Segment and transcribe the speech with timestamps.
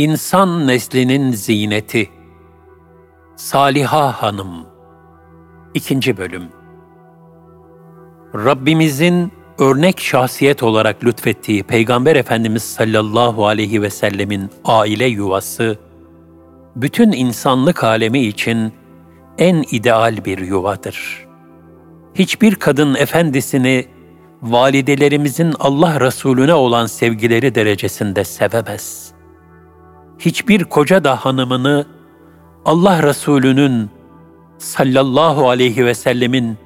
[0.00, 2.08] İnsan neslinin ziyneti
[3.36, 4.66] Saliha Hanım
[5.74, 6.16] 2.
[6.16, 6.42] Bölüm
[8.34, 15.78] Rabbimizin örnek şahsiyet olarak lütfettiği Peygamber Efendimiz sallallahu aleyhi ve sellemin aile yuvası,
[16.76, 18.72] bütün insanlık alemi için
[19.38, 21.26] en ideal bir yuvadır.
[22.14, 23.86] Hiçbir kadın efendisini
[24.42, 29.19] validelerimizin Allah Resulüne olan sevgileri derecesinde sevemez.
[30.20, 31.86] Hiçbir koca da hanımını
[32.64, 33.90] Allah Resulü'nün
[34.58, 36.58] sallallahu aleyhi ve sellemin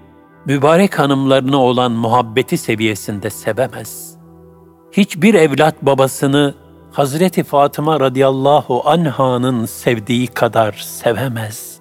[0.47, 4.17] mübarek hanımlarına olan muhabbeti seviyesinde sevemez.
[4.93, 6.55] Hiçbir evlat babasını
[6.93, 11.79] Hazreti Fatıma radıyallahu anha'nın sevdiği kadar sevemez.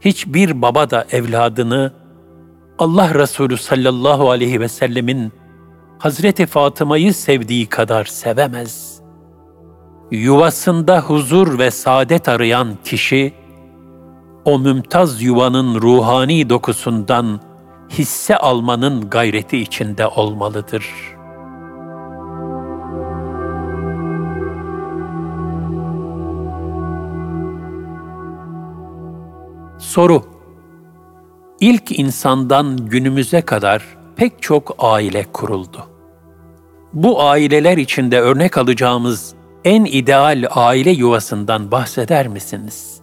[0.00, 1.92] Hiçbir baba da evladını
[2.78, 5.32] Allah Resulü sallallahu aleyhi ve sellemin
[5.98, 8.97] Hazreti Fatıma'yı sevdiği kadar sevemez.
[10.10, 13.34] Yuvasında huzur ve saadet arayan kişi,
[14.44, 17.40] o mümtaz yuvanın ruhani dokusundan
[17.90, 20.86] hisse almanın gayreti içinde olmalıdır.
[29.78, 30.22] Soru
[31.60, 33.82] İlk insandan günümüze kadar
[34.16, 35.86] pek çok aile kuruldu.
[36.92, 39.37] Bu aileler içinde örnek alacağımız
[39.68, 43.00] en ideal aile yuvasından bahseder misiniz?''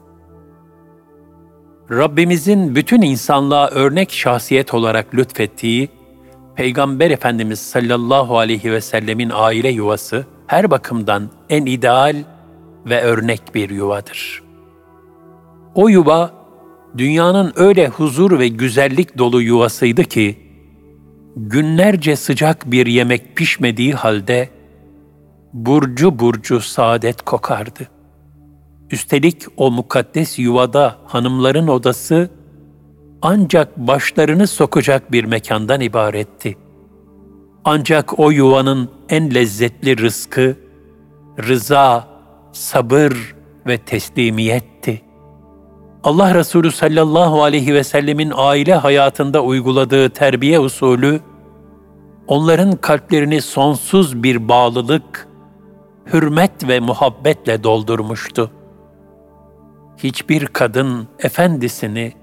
[1.92, 5.90] Rabbimizin bütün insanlığa örnek şahsiyet olarak lütfettiği
[6.56, 12.16] Peygamber Efendimiz sallallahu aleyhi ve sellemin aile yuvası her bakımdan en ideal
[12.86, 14.44] ve örnek bir yuvadır.
[15.76, 16.32] O yuva
[16.98, 20.38] dünyanın öyle huzur ve güzellik dolu yuvasıydı ki
[21.36, 24.50] günlerce sıcak bir yemek pişmediği halde
[25.56, 27.88] burcu burcu saadet kokardı.
[28.92, 32.30] Üstelik o mukaddes yuvada hanımların odası
[33.22, 36.58] ancak başlarını sokacak bir mekandan ibaretti.
[37.66, 40.56] Ancak o yuvanın en lezzetli rızkı,
[41.48, 42.08] rıza,
[42.52, 43.36] sabır
[43.68, 45.02] ve teslimiyetti.
[46.04, 51.20] Allah Resulü sallallahu aleyhi ve sellemin aile hayatında uyguladığı terbiye usulü,
[52.28, 55.35] onların kalplerini sonsuz bir bağlılık,
[56.14, 58.52] hürmet ve muhabbetle doldurmuştu
[59.98, 62.14] hiçbir kadın efendisini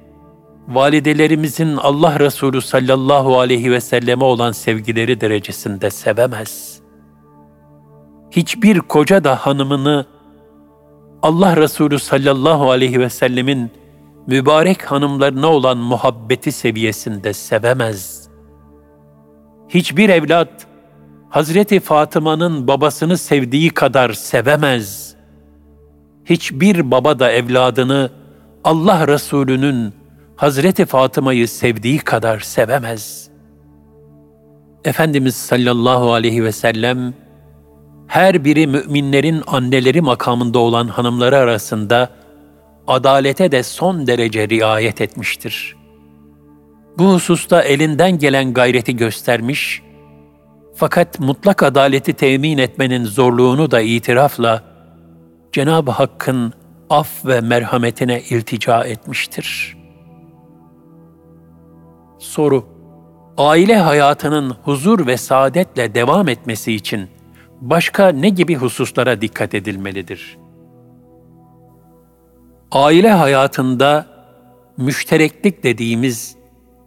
[0.68, 6.80] validelerimizin Allah Resulü sallallahu aleyhi ve selleme olan sevgileri derecesinde sevemez.
[8.30, 10.06] Hiçbir koca da hanımını
[11.22, 13.70] Allah Resulü sallallahu aleyhi ve sellemin
[14.26, 18.28] mübarek hanımlarına olan muhabbeti seviyesinde sevemez.
[19.68, 20.66] Hiçbir evlat
[21.32, 25.12] Hazreti Fatıma'nın babasını sevdiği kadar sevemez.''
[26.24, 28.10] hiçbir baba da evladını
[28.64, 29.94] Allah Resulü'nün
[30.36, 33.28] Hazreti Fatıma'yı sevdiği kadar sevemez.
[34.84, 37.14] Efendimiz sallallahu aleyhi ve sellem
[38.06, 42.08] her biri müminlerin anneleri makamında olan hanımları arasında
[42.86, 45.76] adalete de son derece riayet etmiştir.
[46.98, 49.82] Bu hususta elinden gelen gayreti göstermiş
[50.74, 54.62] fakat mutlak adaleti temin etmenin zorluğunu da itirafla
[55.52, 56.52] Cenab-ı Hakk'ın
[56.90, 59.76] af ve merhametine iltica etmiştir.
[62.18, 62.72] Soru
[63.36, 67.08] Aile hayatının huzur ve saadetle devam etmesi için
[67.60, 70.38] başka ne gibi hususlara dikkat edilmelidir?
[72.72, 74.06] Aile hayatında
[74.76, 76.36] müştereklik dediğimiz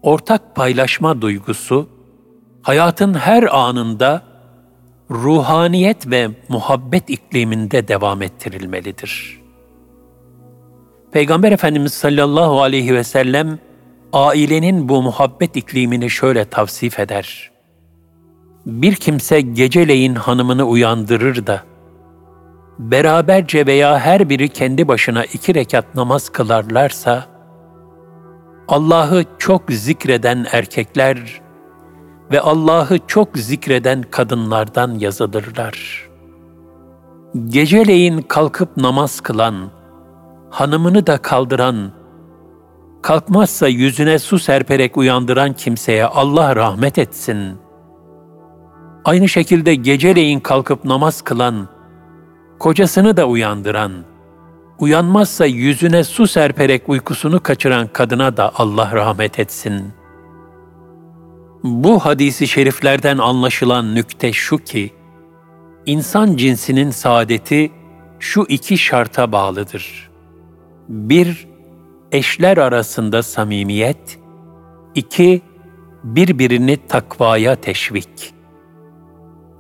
[0.02, 1.90] ortak paylaşma duygusu
[2.66, 4.22] hayatın her anında
[5.12, 9.42] ruhaniyet ve muhabbet ikliminde devam ettirilmelidir.
[11.12, 13.60] Peygamber Efendimiz sallallahu aleyhi ve sellem
[14.14, 17.52] ailenin bu muhabbet iklimini şöyle tavsif eder.
[18.66, 21.64] Bir kimse geceleyin hanımını uyandırır da
[22.80, 27.26] beraberce veya her biri kendi başına iki rekat namaz kılarlarsa
[28.68, 31.45] Allah'ı çok zikreden erkekler
[32.32, 36.10] ve Allah'ı çok zikreden kadınlardan yazılırlar.
[37.46, 39.56] Geceleyin kalkıp namaz kılan,
[40.50, 41.92] hanımını da kaldıran,
[43.02, 47.58] kalkmazsa yüzüne su serperek uyandıran kimseye Allah rahmet etsin.
[49.06, 51.68] Aynı şekilde geceleyin kalkıp namaz kılan,
[52.60, 53.92] kocasını da uyandıran,
[54.80, 60.05] uyanmazsa yüzüne su serperek uykusunu kaçıran kadına da Allah rahmet etsin.''
[61.66, 64.94] Bu hadisi şeriflerden anlaşılan nükte şu ki,
[65.86, 67.72] insan cinsinin saadeti
[68.20, 70.10] şu iki şarta bağlıdır.
[70.90, 71.48] Bir,
[72.12, 74.20] eşler arasında samimiyet.
[74.96, 75.42] iki
[76.04, 78.34] birbirini takvaya teşvik.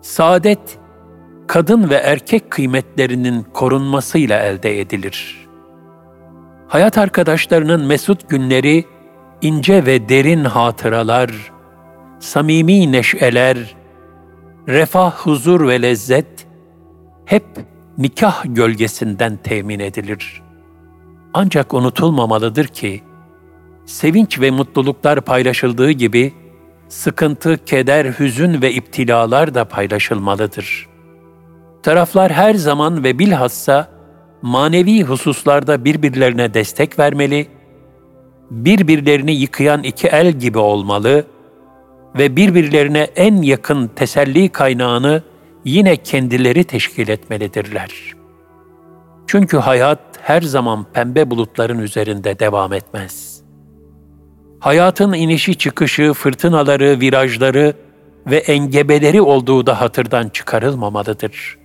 [0.01, 0.79] Saadet,
[1.47, 5.47] kadın ve erkek kıymetlerinin korunmasıyla elde edilir.
[6.67, 8.85] Hayat arkadaşlarının mesut günleri,
[9.41, 11.54] ince ve derin hatıralar,
[12.25, 13.57] samimi neşeler,
[14.68, 16.48] refah, huzur ve lezzet
[17.25, 17.45] hep
[17.98, 20.42] nikah gölgesinden temin edilir.
[21.33, 23.04] Ancak unutulmamalıdır ki,
[23.86, 26.33] sevinç ve mutluluklar paylaşıldığı gibi,
[26.88, 30.88] sıkıntı, keder, hüzün ve iptilalar da paylaşılmalıdır.
[31.83, 33.88] Taraflar her zaman ve bilhassa
[34.42, 37.48] manevi hususlarda birbirlerine destek vermeli,
[38.51, 41.25] birbirlerini yıkayan iki el gibi olmalı
[42.15, 45.23] ve birbirlerine en yakın teselli kaynağını
[45.65, 48.13] yine kendileri teşkil etmelidirler.
[49.27, 53.41] Çünkü hayat her zaman pembe bulutların üzerinde devam etmez.
[54.59, 57.73] Hayatın inişi çıkışı, fırtınaları, virajları
[58.27, 61.57] ve engebeleri olduğu da hatırdan çıkarılmamalıdır.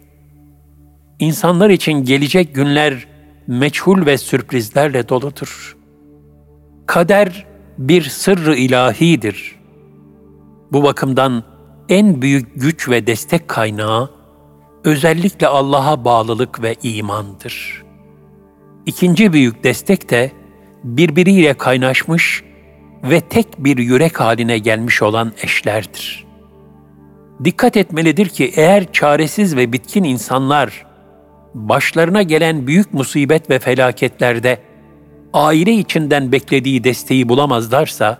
[1.18, 3.06] İnsanlar için gelecek günler
[3.46, 5.76] meçhul ve sürprizlerle doludur.
[6.86, 7.46] Kader
[7.78, 9.59] bir sırrı ilahidir.
[10.72, 11.44] Bu bakımdan
[11.88, 14.10] en büyük güç ve destek kaynağı
[14.84, 17.82] özellikle Allah'a bağlılık ve imandır.
[18.86, 20.32] İkinci büyük destek de
[20.84, 22.44] birbiriyle kaynaşmış
[23.04, 26.26] ve tek bir yürek haline gelmiş olan eşlerdir.
[27.44, 30.86] Dikkat etmelidir ki eğer çaresiz ve bitkin insanlar
[31.54, 34.58] başlarına gelen büyük musibet ve felaketlerde
[35.32, 38.18] aile içinden beklediği desteği bulamazlarsa,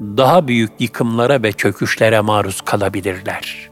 [0.00, 3.70] daha büyük yıkımlara ve çöküşlere maruz kalabilirler.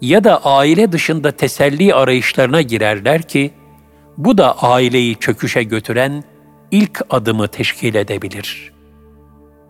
[0.00, 3.50] Ya da aile dışında teselli arayışlarına girerler ki,
[4.16, 6.24] bu da aileyi çöküşe götüren
[6.70, 8.72] ilk adımı teşkil edebilir.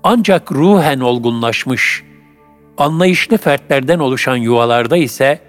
[0.03, 2.05] Ancak ruhen olgunlaşmış,
[2.79, 5.41] anlayışlı fertlerden oluşan yuvalarda ise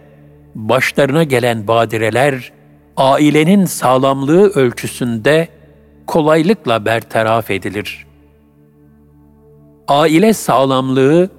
[0.56, 2.52] başlarına gelen badireler
[2.98, 5.48] ailenin sağlamlığı ölçüsünde
[6.08, 8.09] kolaylıkla bertaraf edilir.
[9.90, 11.30] Aile sağlamlığı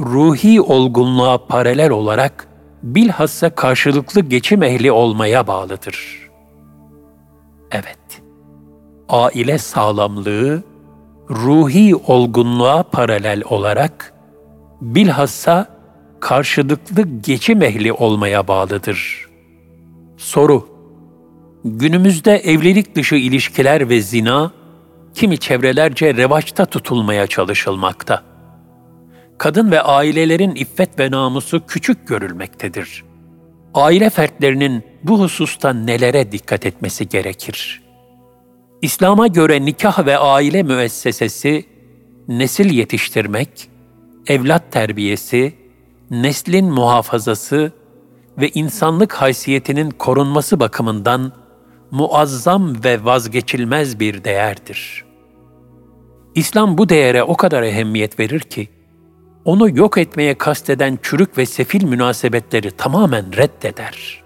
[0.00, 2.48] ruhi olgunluğa paralel olarak
[2.82, 6.28] bilhassa karşılıklı geçim ehli olmaya bağlıdır.
[7.70, 8.22] Evet,
[9.08, 10.62] aile sağlamlığı
[11.30, 14.12] ruhi olgunluğa paralel olarak
[14.80, 15.66] bilhassa
[16.20, 19.28] karşılıklı geçim ehli olmaya bağlıdır.
[20.16, 20.68] Soru
[21.64, 24.52] Günümüzde evlilik dışı ilişkiler ve zina
[25.14, 28.22] kimi çevrelerce revaçta tutulmaya çalışılmakta.
[29.38, 33.04] Kadın ve ailelerin iffet ve namusu küçük görülmektedir.
[33.74, 37.82] Aile fertlerinin bu hususta nelere dikkat etmesi gerekir?
[38.82, 41.66] İslam'a göre nikah ve aile müessesesi
[42.28, 43.68] nesil yetiştirmek,
[44.26, 45.54] evlat terbiyesi,
[46.10, 47.72] neslin muhafazası
[48.38, 51.32] ve insanlık haysiyetinin korunması bakımından
[51.90, 55.04] muazzam ve vazgeçilmez bir değerdir.
[56.34, 58.68] İslam bu değere o kadar ehemmiyet verir ki,
[59.44, 64.22] onu yok etmeye kasteden çürük ve sefil münasebetleri tamamen reddeder.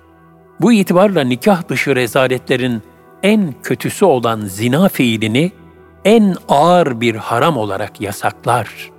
[0.61, 2.83] Bu itibarla nikah dışı rezaletlerin
[3.23, 5.53] en kötüsü olan zina fiilini
[6.05, 8.91] en ağır bir haram olarak yasaklar.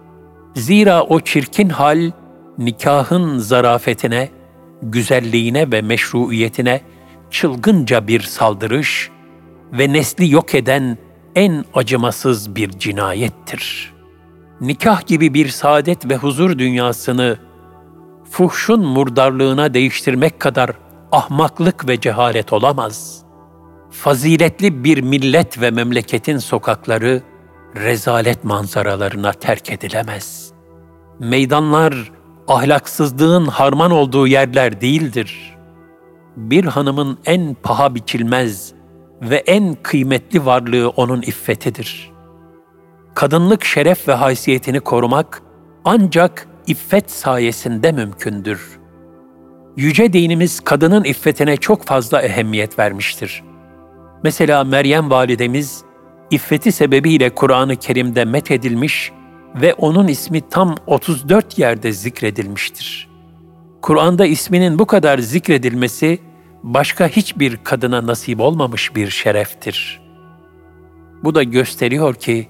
[0.55, 2.12] Zira o çirkin hal
[2.57, 4.29] nikahın zarafetine,
[4.81, 6.81] güzelliğine ve meşruiyetine
[7.32, 9.10] çılgınca bir saldırış
[9.74, 10.98] ve nesli yok eden
[11.36, 13.94] en acımasız bir cinayettir.
[14.62, 17.38] Nikah gibi bir saadet ve huzur dünyasını
[18.32, 20.72] fuhşun murdarlığına değiştirmek kadar
[21.12, 23.24] ahmaklık ve cehalet olamaz.
[23.91, 27.22] Faziletli bir millet ve memleketin sokakları
[27.75, 30.51] rezalet manzaralarına terk edilemez.
[31.20, 32.12] Meydanlar
[32.48, 35.54] ahlaksızlığın harman olduğu yerler değildir.''
[36.36, 38.74] Bir hanımın en paha biçilmez
[39.22, 42.12] ve en kıymetli varlığı onun iffetidir.
[43.15, 45.42] Kadınlık şeref ve haysiyetini korumak
[45.86, 48.80] ancak iffet sayesinde mümkündür.
[49.77, 53.44] Yüce dinimiz kadının iffetine çok fazla ehemmiyet vermiştir.
[54.24, 55.84] Mesela Meryem validemiz
[56.32, 59.12] iffeti sebebiyle Kur'an-ı Kerim'de methedilmiş
[59.62, 63.15] ve onun ismi tam 34 yerde zikredilmiştir.''
[63.86, 66.20] Kur'an'da isminin bu kadar zikredilmesi
[66.65, 70.01] başka hiçbir kadına nasip olmamış bir şereftir.
[71.24, 72.48] Bu da gösteriyor ki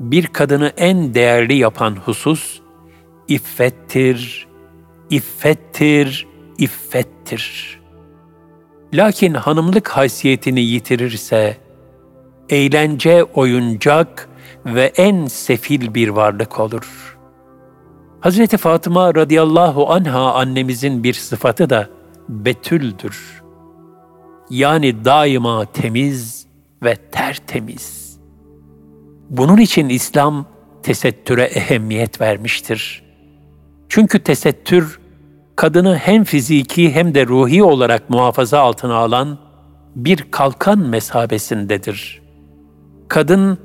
[0.00, 2.60] bir kadını en değerli yapan husus
[3.28, 4.48] iffettir,
[5.10, 6.26] iffettir,
[6.58, 7.80] iffettir.
[8.94, 11.56] Lakin hanımlık haysiyetini yitirirse,
[12.48, 14.28] eğlence, oyuncak
[14.66, 17.18] ve en sefil bir varlık olur.
[18.20, 21.88] Hazreti Fatıma radıyallahu anha annemizin bir sıfatı da
[22.28, 23.43] betüldür.
[24.50, 26.46] Yani daima temiz
[26.82, 28.18] ve tertemiz.
[29.30, 30.46] Bunun için İslam
[30.82, 33.04] tesettüre ehemmiyet vermiştir.
[33.88, 35.00] Çünkü tesettür,
[35.56, 39.38] kadını hem fiziki hem de ruhi olarak muhafaza altına alan
[39.96, 42.22] bir kalkan mesabesindedir.
[43.08, 43.58] Kadın,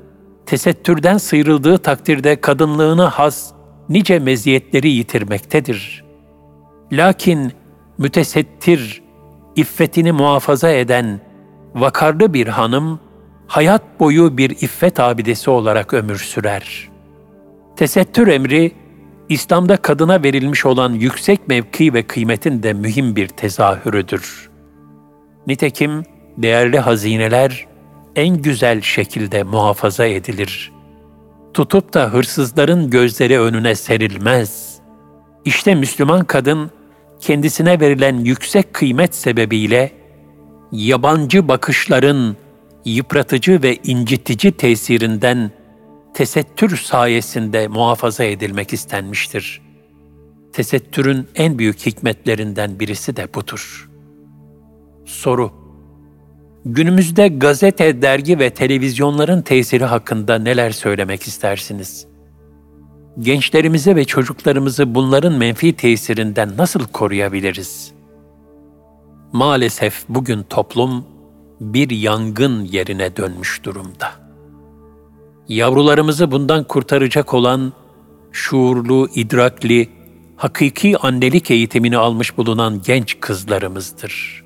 [0.46, 3.52] tesettürden sıyrıldığı takdirde kadınlığına has
[3.88, 6.04] nice meziyetleri yitirmektedir.
[6.92, 7.52] Lakin
[7.98, 9.02] mütesettir,
[9.56, 11.20] iffetini muhafaza eden,
[11.74, 13.00] vakarlı bir hanım,
[13.46, 16.88] hayat boyu bir iffet abidesi olarak ömür sürer.
[17.76, 18.72] Tesettür emri,
[19.28, 24.50] İslam'da kadına verilmiş olan yüksek mevki ve kıymetin de mühim bir tezahürüdür.
[25.46, 26.02] Nitekim
[26.38, 27.66] değerli hazineler
[28.16, 30.72] en güzel şekilde muhafaza edilir.
[31.54, 34.78] Tutup da hırsızların gözleri önüne serilmez.
[35.44, 36.70] İşte Müslüman kadın
[37.20, 39.92] kendisine verilen yüksek kıymet sebebiyle
[40.72, 42.36] yabancı bakışların
[42.84, 45.50] yıpratıcı ve incitici tesirinden
[46.14, 49.62] tesettür sayesinde muhafaza edilmek istenmiştir.
[50.52, 53.90] Tesettürün en büyük hikmetlerinden birisi de budur.
[55.04, 55.60] Soru
[56.64, 62.06] Günümüzde gazete, dergi ve televizyonların tesiri hakkında neler söylemek istersiniz?
[63.18, 67.92] Gençlerimizi ve çocuklarımızı bunların menfi tesirinden nasıl koruyabiliriz?
[69.32, 71.04] Maalesef bugün toplum
[71.60, 74.12] bir yangın yerine dönmüş durumda.
[75.48, 77.72] Yavrularımızı bundan kurtaracak olan
[78.32, 79.88] şuurlu, idrakli,
[80.36, 84.44] hakiki annelik eğitimini almış bulunan genç kızlarımızdır.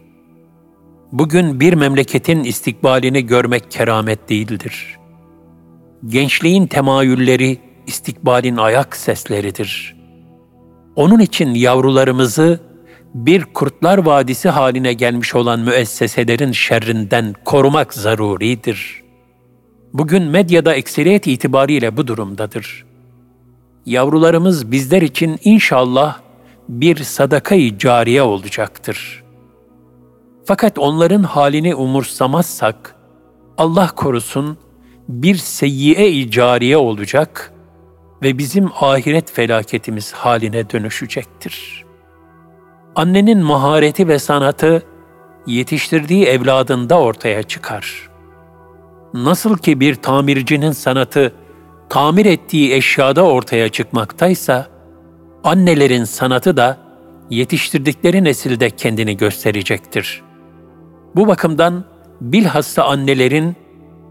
[1.13, 4.97] Bugün bir memleketin istikbalini görmek keramet değildir.
[6.07, 9.97] Gençliğin temayülleri istikbalin ayak sesleridir.
[10.97, 12.61] Onun için yavrularımızı
[13.15, 19.03] bir kurtlar vadisi haline gelmiş olan müesseselerin şerrinden korumak zaruridir.
[19.93, 22.85] Bugün medyada ekseriyet itibariyle bu durumdadır.
[23.87, 26.19] Yavrularımız bizler için inşallah
[26.69, 29.25] bir sadakayı cariye olacaktır.
[30.45, 32.97] Fakat onların halini umursamazsak,
[33.59, 34.59] Allah korusun
[35.09, 37.54] bir seyyiye-i cariye olacak
[38.25, 41.85] ve bizim ahiret felaketimiz haline dönüşecektir.
[42.97, 44.83] Annenin mahareti ve sanatı
[45.47, 48.11] yetiştirdiği evladında ortaya çıkar.
[49.15, 51.33] Nasıl ki bir tamircinin sanatı
[51.89, 54.67] tamir ettiği eşyada ortaya çıkmaktaysa,
[55.45, 56.79] annelerin sanatı da
[57.31, 60.23] yetiştirdikleri nesilde kendini gösterecektir.
[61.17, 61.85] Bu bakımdan
[62.21, 63.57] bilhassa annelerin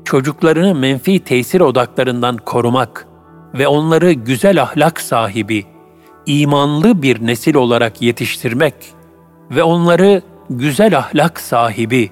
[0.06, 3.08] çocuklarını menfi tesir odaklarından korumak
[3.54, 5.66] ve onları güzel ahlak sahibi,
[6.26, 8.74] imanlı bir nesil olarak yetiştirmek
[9.52, 12.10] ve onları güzel ahlak sahibi,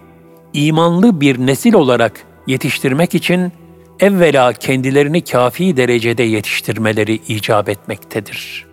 [0.54, 3.52] imanlı bir nesil olarak yetiştirmek için
[4.00, 8.66] evvela kendilerini kafi derecede yetiştirmeleri icap etmektedir.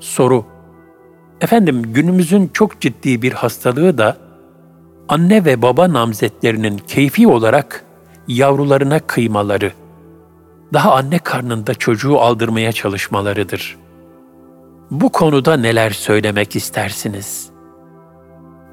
[0.00, 0.44] Soru
[1.40, 4.16] Efendim günümüzün çok ciddi bir hastalığı da
[5.08, 7.84] anne ve baba namzetlerinin keyfi olarak
[8.28, 9.72] yavrularına kıymaları,
[10.72, 13.76] daha anne karnında çocuğu aldırmaya çalışmalarıdır.
[14.90, 17.50] Bu konuda neler söylemek istersiniz?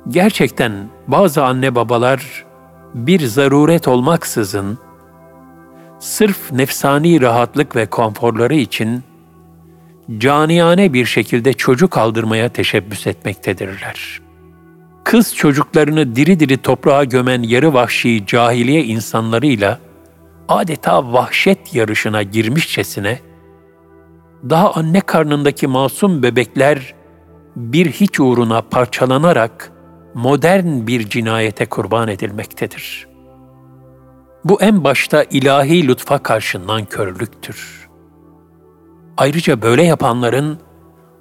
[0.10, 2.46] Gerçekten bazı anne babalar
[2.94, 4.78] bir zaruret olmaksızın
[6.00, 9.04] sırf nefsani rahatlık ve konforları için
[10.18, 14.22] caniyane bir şekilde çocuk aldırmaya teşebbüs etmektedirler.
[15.04, 19.80] Kız çocuklarını diri diri toprağa gömen yarı vahşi cahiliye insanlarıyla
[20.48, 23.20] adeta vahşet yarışına girmişçesine,
[24.50, 26.96] daha anne karnındaki masum bebekler
[27.56, 29.72] bir hiç uğruna parçalanarak
[30.14, 33.08] modern bir cinayete kurban edilmektedir.
[34.44, 37.88] Bu en başta ilahi lütfa karşı nankörlüktür.
[39.18, 40.60] Ayrıca böyle yapanların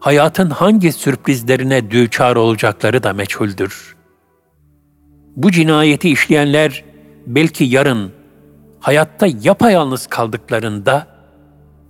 [0.01, 3.97] hayatın hangi sürprizlerine düçar olacakları da meçhuldür.
[5.37, 6.85] Bu cinayeti işleyenler
[7.27, 8.13] belki yarın
[8.81, 11.07] hayatta yapayalnız kaldıklarında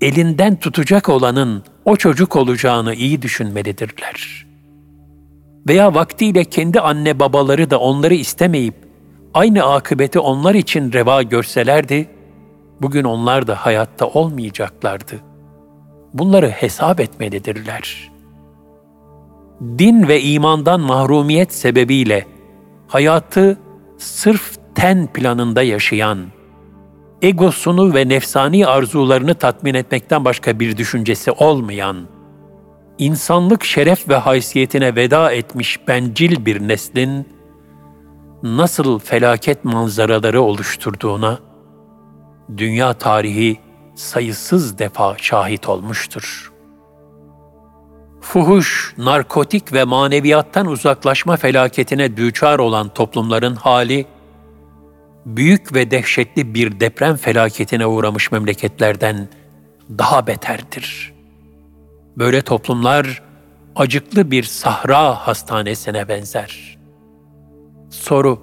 [0.00, 4.46] elinden tutacak olanın o çocuk olacağını iyi düşünmelidirler.
[5.68, 8.74] Veya vaktiyle kendi anne babaları da onları istemeyip
[9.34, 12.08] aynı akıbeti onlar için reva görselerdi,
[12.82, 15.20] bugün onlar da hayatta olmayacaklardı.
[16.14, 18.12] Bunları hesap etmelidirler.
[19.60, 22.26] Din ve imandan mahrumiyet sebebiyle
[22.88, 23.58] hayatı
[23.98, 26.18] sırf ten planında yaşayan,
[27.22, 31.96] egosunu ve nefsani arzularını tatmin etmekten başka bir düşüncesi olmayan,
[32.98, 37.28] insanlık şeref ve haysiyetine veda etmiş bencil bir neslin
[38.42, 41.38] nasıl felaket manzaraları oluşturduğuna
[42.56, 43.58] dünya tarihi
[43.94, 46.52] sayısız defa şahit olmuştur.
[48.20, 54.06] Fuhuş, narkotik ve maneviyattan uzaklaşma felaketine düçar olan toplumların hali,
[55.26, 59.28] büyük ve dehşetli bir deprem felaketine uğramış memleketlerden
[59.90, 61.14] daha beterdir.
[62.18, 63.22] Böyle toplumlar
[63.76, 66.78] acıklı bir sahra hastanesine benzer.
[67.90, 68.42] Soru,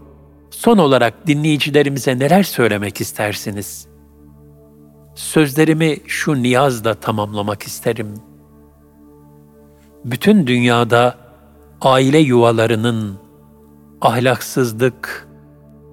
[0.52, 3.88] son olarak dinleyicilerimize neler söylemek istersiniz?
[5.16, 8.14] Sözlerimi şu niyazla tamamlamak isterim.
[10.06, 11.18] Bütün dünyada
[11.82, 13.20] aile yuvalarının
[14.02, 15.28] ahlaksızlık,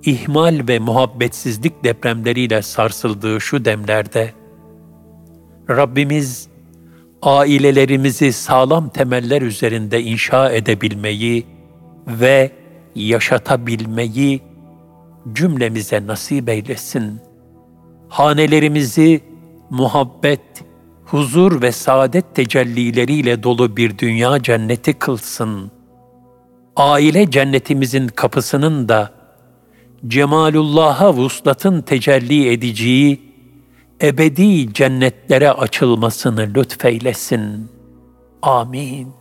[0.04, 4.32] ihmal ve muhabbetsizlik depremleriyle sarsıldığı şu demlerde
[5.70, 6.48] Rabbimiz
[7.22, 11.46] ailelerimizi sağlam temeller üzerinde inşa edebilmeyi
[12.06, 12.50] ve
[12.94, 14.40] yaşatabilmeyi
[15.32, 17.20] cümlemize nasip eylesin.
[18.08, 19.20] Hanelerimizi
[19.70, 20.64] muhabbet,
[21.04, 25.70] huzur ve saadet tecellileriyle dolu bir dünya cenneti kılsın.
[26.76, 29.19] Aile cennetimizin kapısının da
[30.08, 33.20] cemalullah'a vuslatın tecelli edeceği
[34.02, 37.70] ebedi cennetlere açılmasını lütfeylesin.
[38.42, 39.19] Amin.